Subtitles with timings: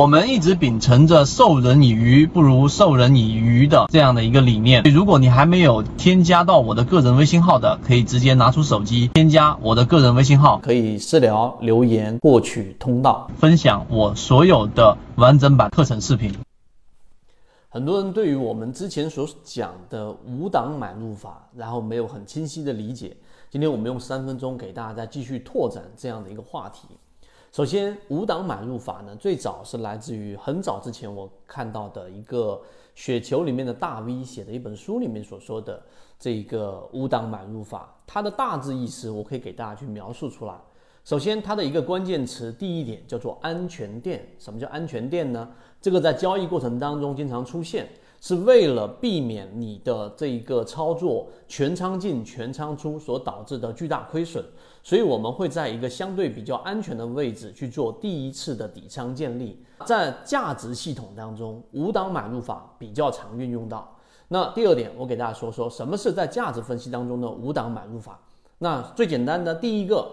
[0.00, 4.82] 我们一直秉承着授人以鱼不如授人以渔的这样的一个理念。
[4.84, 16.32] 如果你还没有添加到我的个人微信号的，可以直接拿出手机添加我的个人微信号，可以私聊留言获取通道，分享我所有的完整版课程视频。
[17.68, 23.14] 很多人对于我们之前所讲的五档买入法，然后没有很清晰的理解。
[23.50, 26.88] 今天我们用三分钟给大家再继续拓展这样的一个话题。
[27.52, 32.62] 首先，五档买入法呢，最早是来自于很早之前我看到的一个
[32.94, 35.82] 雪球里面的大 V 写的一本书里面所说的
[36.16, 37.92] 这一个五档买入法。
[38.06, 40.54] 它的大致意思，我可以给大家去描述出来。
[41.04, 44.24] 首先，它的一个关键词，第一点叫做安全垫。
[44.38, 45.48] 什么叫安全垫呢？
[45.80, 47.88] 这个在交易过程当中经常出现。
[48.20, 54.44] 是为了避免你的这一个操作全仓进全仓出所导致的巨大亏损，
[54.82, 59.58] 所以我们会在一个相对比较安全的位置去做第一次的底仓建立。
[59.86, 63.96] 在价值系统当中，五档买入法比较常运用到。
[64.28, 68.20] 那第二点，我给大家说说什么是在价值分析当中的五档买入法。
[68.58, 70.06] 那最简单的第一个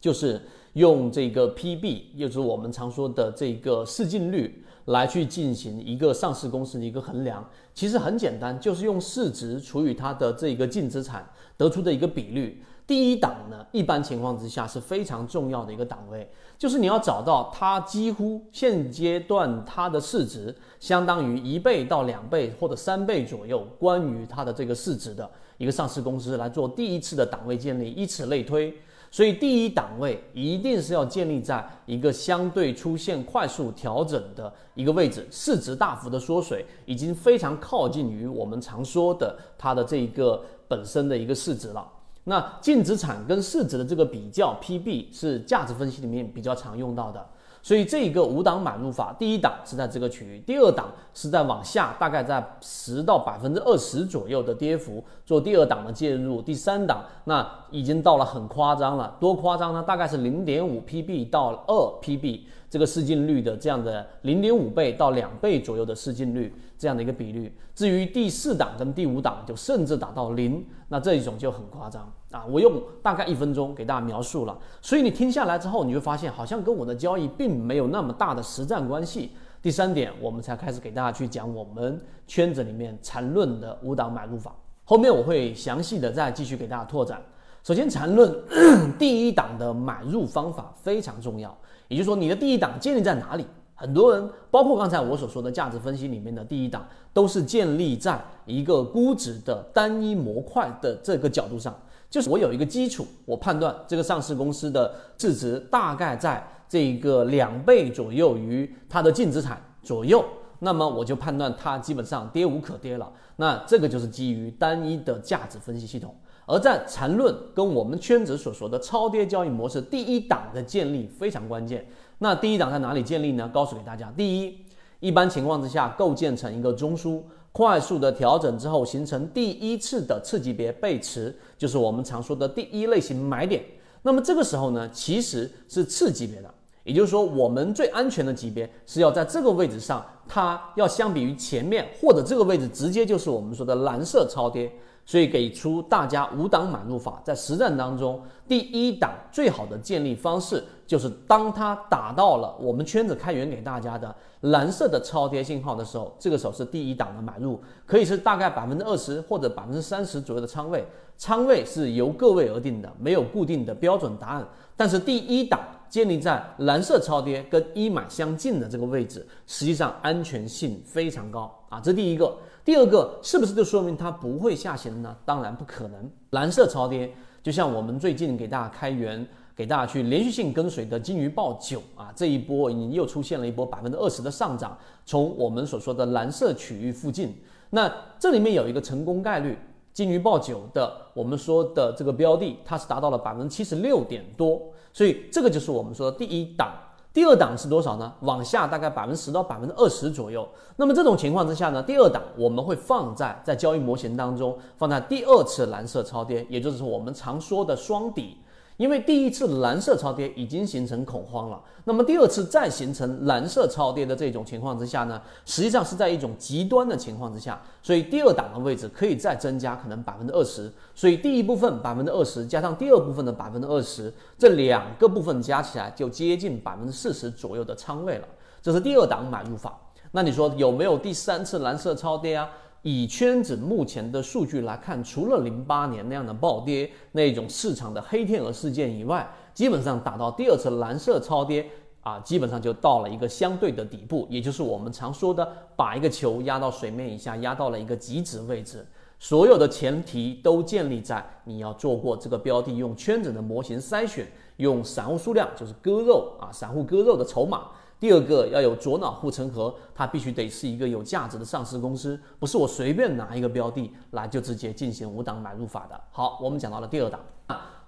[0.00, 0.40] 就是
[0.72, 4.64] 用这个 PB，也就是我们常说的这个市净率。
[4.86, 12.62] 来去进行一个上市公司的一个衡量，其实很简单，就是用市值除以它的这个净资产得出的一个比率。
[12.86, 25.28] 第一档呢，一般情况之下是非常重要的一个档位，就是你要找到它几乎现阶段它的市值相当于一倍到两倍或者三倍左右，关于它的这个市值的
[25.58, 28.72] 一个上市公司来做第一次的档位建立，以此类推。
[29.10, 41.86] 所以第一档位一定是要建立在一个相对出现快速调整的一个位置，市值大幅的缩水，已经非常靠近于我们常说的它的这一个本身的一个市值了。
[42.24, 47.24] 那净资产跟市值的这个比较 PB 是价值分析里面比较常用到的。
[47.66, 59.82] 所以这一个五档买入法，第一档是在这个区域，第二档是在往下，大概在十到百分之二十左右的跌幅做第二档的介入，第三档那已经到了很夸张了，多夸张呢？
[59.82, 62.42] 大概是零点五 PB 到二 PB。
[62.68, 72.44] 这个市净率的这样的零点五倍到两倍左右的市净率这样的一个比率，至于第四档跟第五档就甚至达到零，那这一种就很夸张啊！
[72.46, 79.30] 我用大概一分钟给大家描述了，所以你听下来之后，你会发现好像跟我的交易并没有那么大的实战关系。
[79.62, 84.54] 第三点，我们才开始给大家去讲我们圈子里面缠论的五档买入法，
[84.84, 87.22] 后面我会详细的再继续给大家拓展。
[87.66, 88.32] 首先，缠论
[88.96, 91.52] 第一档的买入方法非常重要。
[91.88, 93.44] 也就是说，你的第一档建立在哪里？
[93.74, 101.76] 很多人，包括刚才我所说的价值分析里面的第一档，都是建立在一个估值的单一模块的这个角度上。
[102.08, 110.24] 就是我有一个基础，我判断这个上市公司的市值大概在这个两倍左右于它的净资产左右，
[110.60, 113.12] 那么我就判断它基本上跌无可跌了。
[113.34, 116.14] 那这个就是基于单一的价值分析系统。
[116.46, 121.84] 而在缠论跟我们圈子所说的超跌交易模式第一档的建立非常关键。
[122.18, 123.50] 那第一档在哪里建立呢？
[123.52, 124.56] 告诉给大家，第一，
[125.00, 127.20] 一般情况之下构建成一个中枢，
[127.50, 133.62] 快速的调整之后形成第一次的次级别背驰，就是我们常说的第一类型买点。
[134.02, 144.72] 那么这个时候呢，其实是次级别的，也就是说我们最安全的级别是要在这个位置上，它要相比于前面或者这个位置直接就是我们说的蓝色超跌。
[145.06, 160.84] 所以给出大家五档买入法，在实战当中，第一档最好的建立方式就是当它打到了我们圈子开源给大家的蓝色的超跌信号的时候，这个时候是第一档的买入，可以是大概百分之二十或者百分之三十左右的仓位，
[161.16, 164.44] 仓位是由个位而定的，没有固定的标准答案。
[164.76, 172.36] 但是第一档建立在蓝色超跌跟一买相近的这个位置，实际上安全性非常高啊，这第一个。
[172.66, 175.16] 第二个是不是就说明它不会下行呢？
[175.24, 176.10] 当然不可能。
[176.30, 187.32] 蓝色超跌，就像我们最近给大家开源，给大家去连续性跟随的金鱼报九啊，这一波已经又出现了一波百分之二十的上涨，从我们所说的蓝色区域附近，
[187.70, 189.56] 那这里面有一个成功概率，
[189.92, 194.60] 金鱼报九的我们说的这个标的，它是达到了百分之七十六点多，
[194.92, 196.74] 所以这个就是我们说的第一档。
[197.16, 198.12] 第二档是多少呢？
[198.20, 200.46] 往下大概百分之十到百分之二十左右。
[200.76, 208.36] 那么这种情况之下呢，第二档我们会放在在交易模型当中放在第二次蓝色超跌，也就是我们常说的双底。
[208.76, 228.28] 因为第一次蓝色超跌已经形成恐慌了，那么第二次再形成蓝色超跌的这种情况之下呢，实际上是在一种极端的情况之下，所以第二档的位置可以再增加可能百分之二十，所以第一部分百分之二十加上第二部分的百分之二十，这两个部分加起来就接近百分之四十左右的仓位了。
[228.60, 229.78] 这是第二档买入法。
[230.12, 232.48] 那你说有没有第三次蓝色超跌啊？
[232.82, 241.68] 以圈子目前的数据来看，除了零八年那样的暴跌，那种市场的黑天鹅事件以外，基本上打到第二次蓝色超跌
[242.02, 248.86] 啊，基本上就到了一个相对的底部，也就是我们常说的把一个球压到水面以下，压到了一个极值位置。
[249.18, 257.68] 所有的前提都建立在你要做过这个标的，用圈子的模型筛选，用散户数量就是割肉啊，散户割肉的筹码。
[257.98, 265.98] 第二个要有左脑护城河，它必须得是一个有价值的上市公司，不是我随便拿一个标的来就直接进行五档买入法的。
[266.10, 267.20] 好，我们讲到了第二档，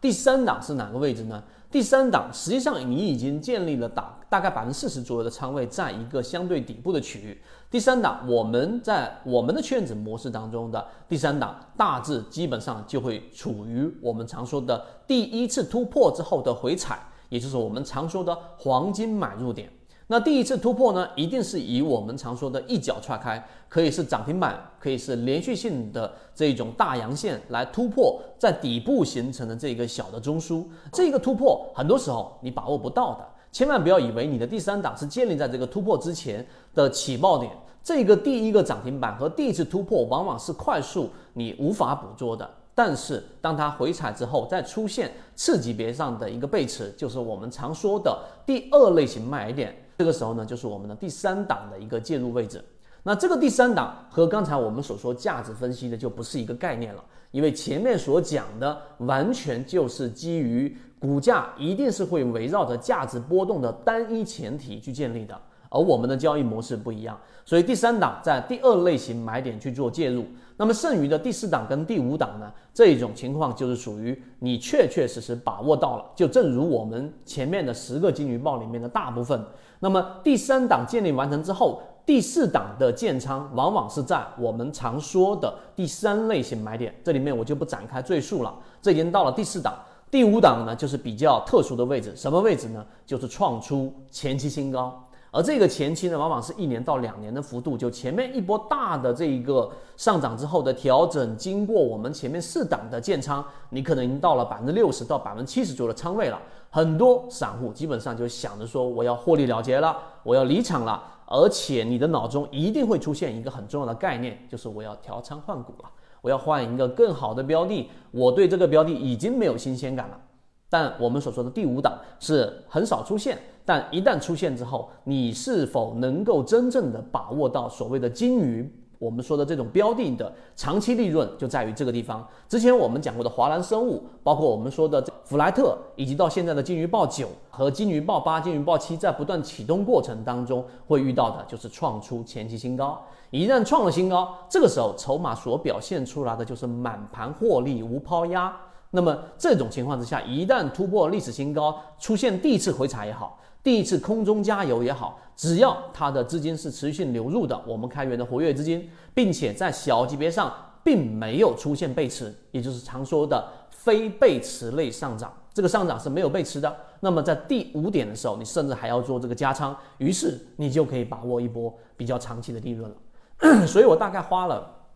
[0.00, 1.42] 第三档是哪个位置呢？
[1.68, 7.42] 第三档实际上你已经建立了大大概百分之四十左右的仓位，在一个相对底部的区域。
[7.68, 19.68] 第三档我们在我们的圈子模式当中的第三档，大致基本上就会处于我们常说的第一次突破之后的回踩，也就是我们常说的黄金买入点。
[20.08, 30.64] 那第一次突破呢，一定是以我们常说的一脚踹开，可以是涨停板，可以是连续性的这种大阳线来突破在底部形成的这个小的中枢。
[30.92, 37.50] 这个突破很多时候你把握不到的，千万不要以为你的第三档是建立在这个突破之前的起爆点。
[37.82, 48.16] 这个第一个涨停板和第一次突破往往是快速你无法捕捉的，但是当它回踩之后，再出现次级别上的一个背驰，就是我们常说的
[48.46, 49.74] 第二类型买点。
[49.98, 52.62] 这个时候呢，就是我们的第三档的一个介入位置。
[53.02, 65.40] 那这个第三档和刚才我们所说价值分析的就不是一个概念了，因为前面所讲的完全就是基于股价一定是会围绕着价值波动的单一前提去建立的。
[65.68, 70.24] 而我们的交易模式不一样，所以第三档在第二类型买点去做介入，
[70.56, 79.44] 那么剩余的第四档跟第五档呢，这一种情况就是属于你确确实实把握到了，就正如我们前面的十个金鱼报里面的大部分。
[79.80, 88.54] 那么第三档建立完成之后，第四档的建仓往往是在我们常说的第三类型买点，这里面我就不展开赘述了。
[88.80, 89.74] 这已经到了第四档，
[90.10, 92.84] 第五档呢就是比较特殊的位置，什么位置呢？
[93.04, 95.05] 就是创出前期新高。
[95.36, 106.40] 而这个前期呢，往往是一年到两年的幅度，就前面一波大的这一个上涨之后的调整，经过我们前面四档的建仓，你可能已经到了百分之六十到百分之七十左右的仓位了。
[106.70, 115.90] 很多散户基本上就想着说，我要获利了结了，我要离场了，而且你的脑中一定会出现一个很重要的概念，就是我要调仓换股了，
[116.22, 120.18] 我要换一个更好的标的，我对这个标的已经没有新鲜感了。
[120.68, 128.70] 但我们所说的第五档是很少出现，但一旦出现之后，你是否能够真正的把握到所谓的金鱼？
[128.98, 132.26] 我们说的这种标的的长期利润就在于这个地方。
[132.48, 142.98] 之前我们讲过的华兰生物，包括我们说的弗莱特，以及到现在的金鱼报九和金鱼报八、金鱼报七，在不断启动过程当中会遇到的就是创出前期新高。
[143.30, 148.56] 一旦创了新高，这个时候筹码所表现出来的就是满盘获利无抛压。
[148.90, 166.74] 那么这种情况之下，一旦突破历史新高，出现第一次回踩也好，第一次空中加油也好，只要它的资金是持续流入的，我们开源的活跃资金，并且在小级别上并没有出现背驰，也就是常说的非背驰类上涨，这个上涨是没有背驰的。
[167.00, 173.66] 那么在第五点的时候，你甚至还要做这个加仓，于是你就可以把握一波比较长期的利润了。
[173.66, 174.86] 所以我大概花了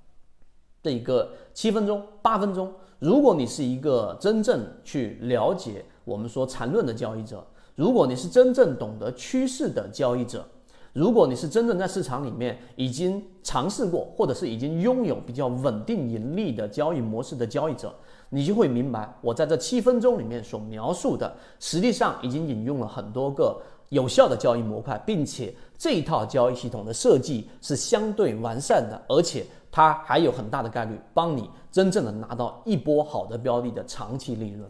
[0.82, 2.72] 这一个七分钟、八分钟。
[3.00, 7.42] 如果你是一个真正去了解我们说缠论的交易者，
[7.74, 10.46] 如果你是真正懂得趋势的交易者，
[10.92, 17.94] 如果你是真正在市场里面已经尝试过，或者是已经拥有比较稳定盈利的交易模式的交易者，
[18.28, 29.46] 你就会明白，我在这七分钟里面所描述的，实际上已经引用了很多个有效的交易模块，并且这一套交易系统的设计是相对完善的，而且。
[29.70, 34.68] 它还有很大的概率帮你真正的拿到一波好的标的的长期利润，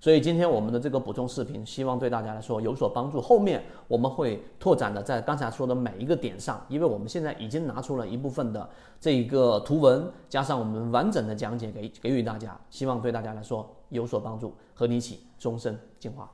[0.00, 3.20] 所以今天我们的这个补充视频，希望对大家来说有所帮助。
[3.20, 8.68] 后面我们会拓展的在刚才说的每一个点上，因为我们现在已经拿出了一部分的
[9.00, 16.30] 这一个图文，加上我们完整的讲解给给予大家，希望对大家来说有所帮助，和你一起终身进化。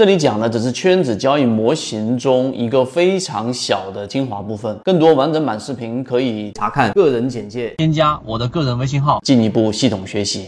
[0.00, 10.46] 这里讲的只是圈子交易模型中一个非常小的精华部分，更多完整版视频可以查看个人简介，添加我的个人微信号，进一步系统学习。